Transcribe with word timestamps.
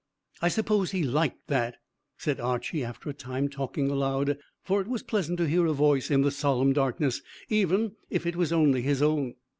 "I 0.41 0.47
suppose 0.47 0.89
he 0.89 1.03
liked 1.03 1.45
that," 1.45 1.77
said 2.17 2.39
Archy, 2.39 2.83
after 2.83 3.07
a 3.07 3.13
time, 3.13 3.49
talking 3.49 3.87
aloud, 3.91 4.39
for 4.63 4.81
it 4.81 4.87
was 4.87 5.03
pleasant 5.03 5.37
to 5.37 5.47
hear 5.47 5.67
a 5.67 5.73
voice 5.73 6.09
in 6.09 6.21
the 6.23 6.31
solemn 6.31 6.73
darkness, 6.73 7.21
even 7.49 7.91
if 8.09 8.25
it 8.25 8.35
was 8.35 8.51
only 8.51 8.81
his 8.81 9.03
own. 9.03 9.35